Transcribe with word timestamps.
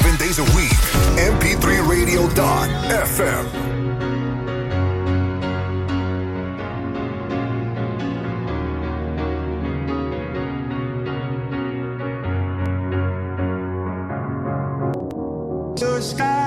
seven 0.00 0.16
days 0.16 0.40
a 0.40 0.44
week. 0.56 0.72
MP3Radio.fm. 1.18 3.44
Sky. 16.00 16.43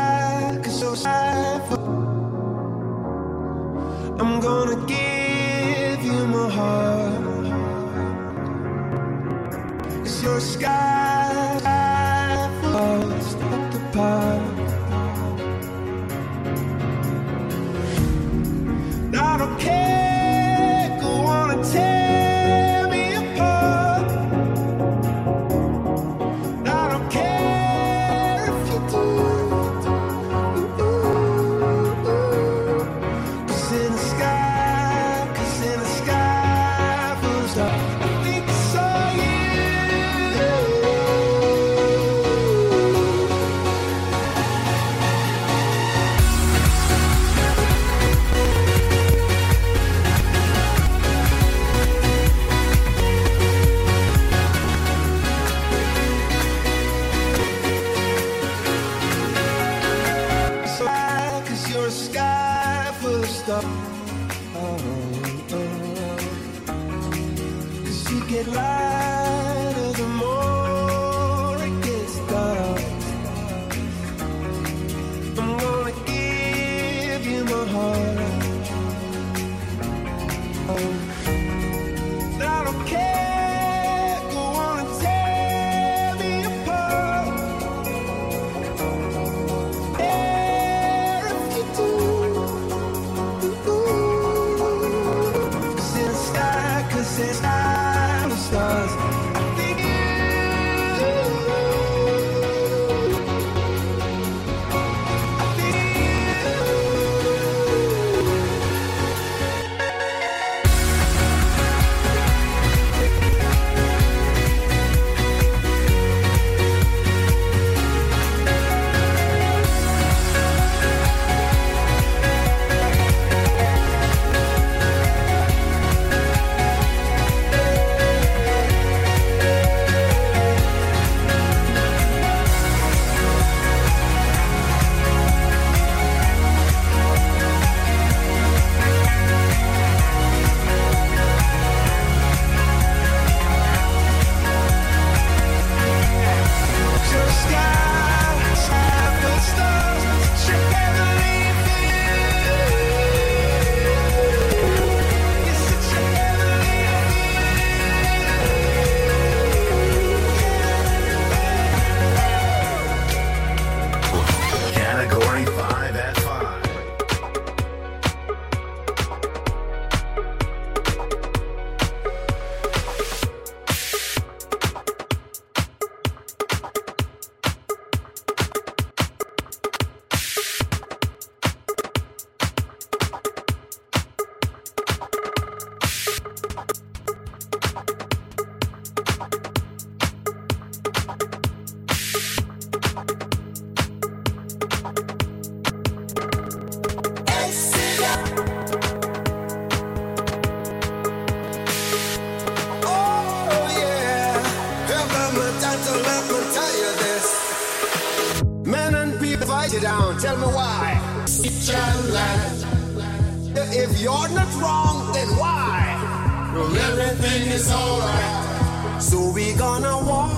If 213.80 214.02
you're 214.02 214.30
not 214.30 214.52
wrong, 214.56 215.14
then 215.14 215.30
why? 215.38 216.52
Well, 216.56 216.76
everything 216.90 217.48
is 217.52 217.72
alright. 217.72 219.02
So 219.02 219.30
we 219.30 219.54
gonna 219.54 219.98
walk 220.04 220.34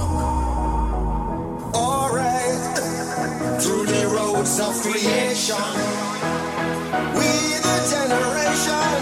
alright 1.74 2.62
through 3.62 3.86
the 3.86 4.04
roads 4.08 4.60
of 4.60 4.74
creation. 4.82 5.72
We 7.18 7.30
the 7.68 7.78
generation 7.94 9.00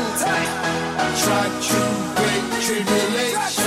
try 1.23 1.45
to 1.69 1.81
break 2.17 2.43
tribulation. 2.65 3.66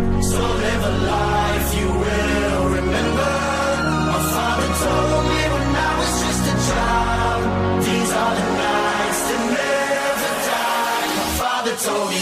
So 0.31 0.39
live 0.39 0.83
a 0.83 0.93
life 1.11 1.75
you 1.77 1.87
will 1.87 2.65
remember. 2.69 3.31
My 4.11 4.21
father 4.33 4.69
told 4.85 5.23
me 5.31 5.41
when 5.53 5.69
I 5.75 5.91
was 5.99 6.11
just 6.23 6.43
a 6.53 6.55
child. 6.69 7.41
These 7.83 8.11
are 8.21 8.35
the 8.39 8.47
nights 8.63 9.21
that 9.27 9.41
never 9.59 10.31
die. 10.47 11.07
My 11.19 11.29
father 11.41 11.75
told 11.75 12.07
me. 12.11 12.21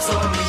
told 0.00 0.32
me 0.32 0.39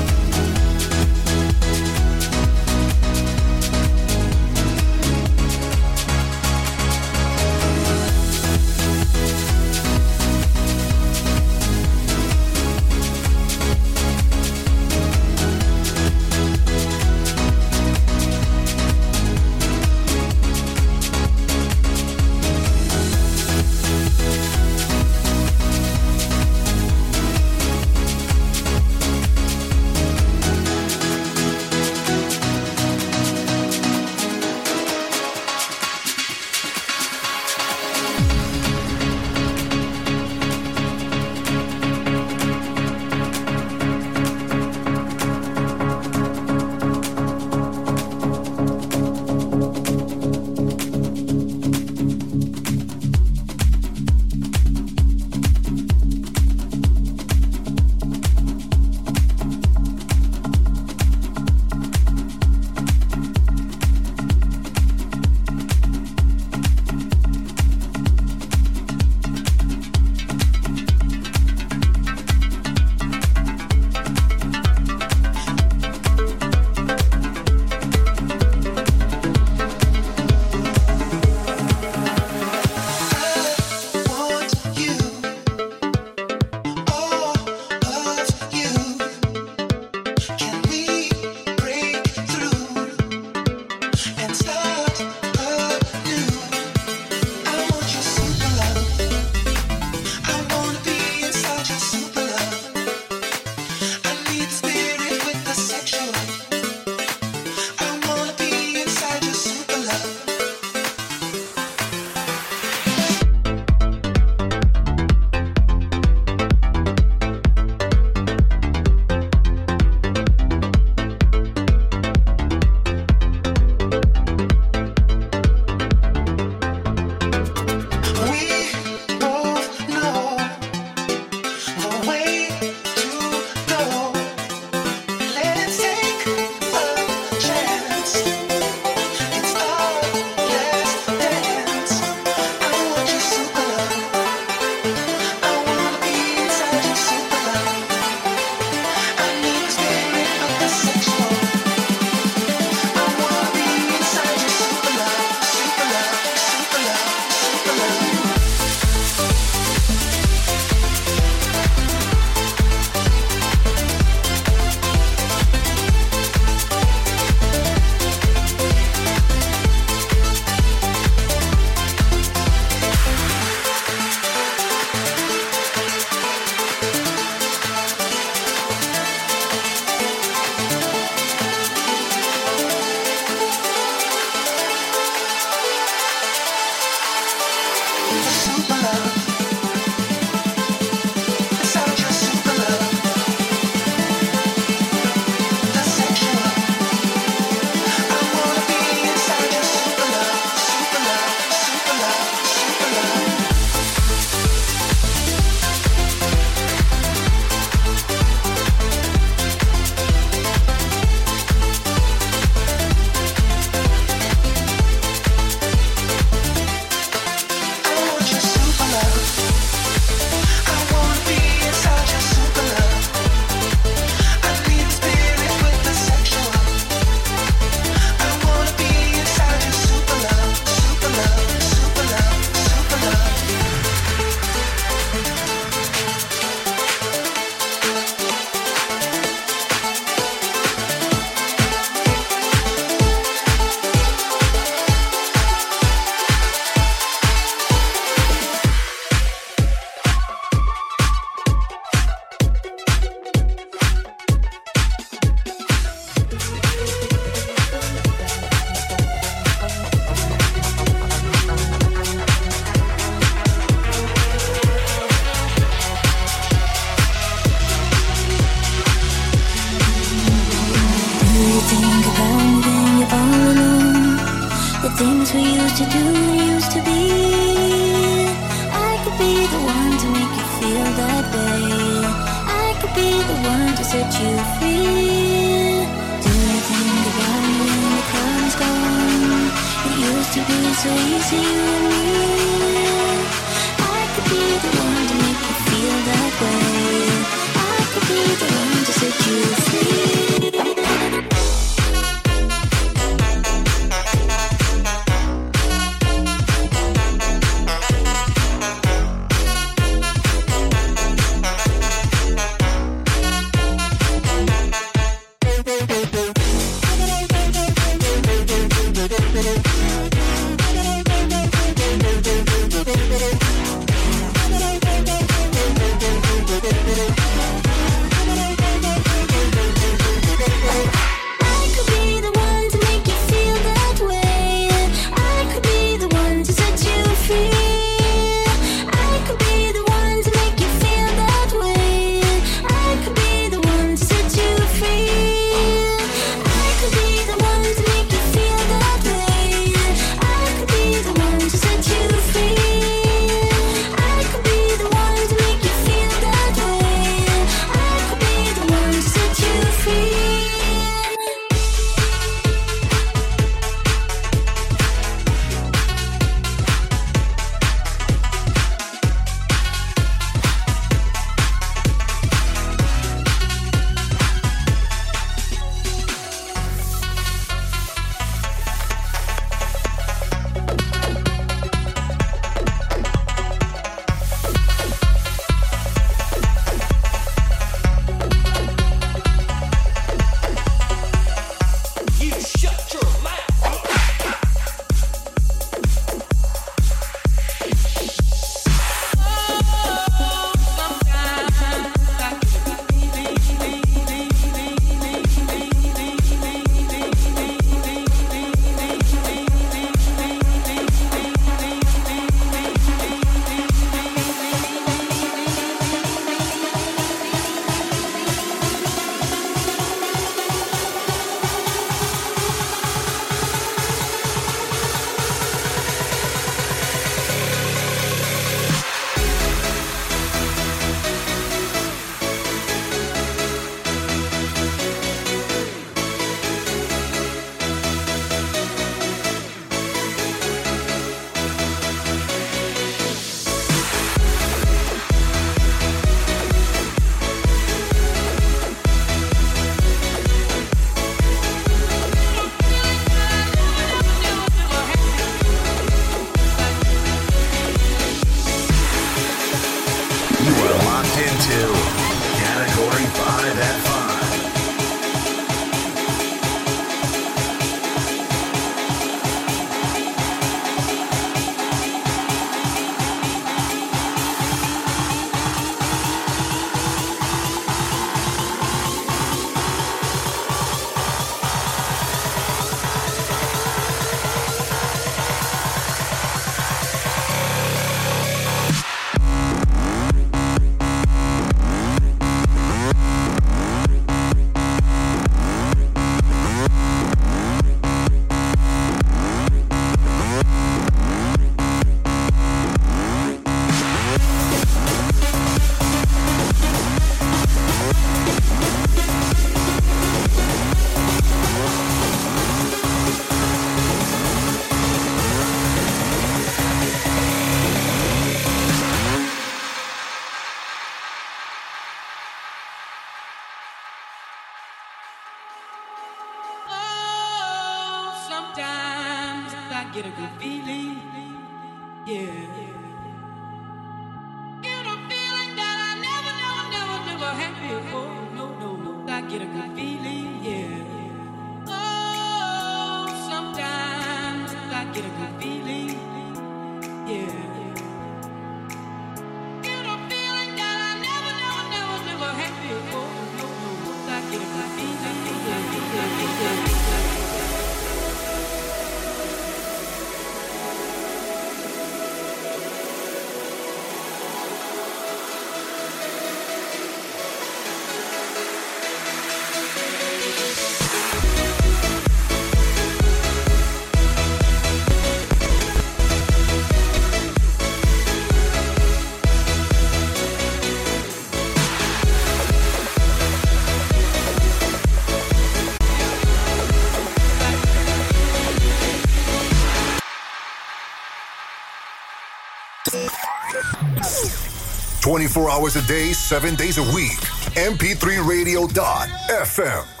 24 595.21 595.51
hours 595.51 595.75
a 595.75 595.85
day, 595.85 596.13
7 596.13 596.55
days 596.55 596.79
a 596.79 596.83
week. 596.95 597.19
MP3Radio.fm. 597.53 600.00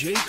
DJ 0.00 0.14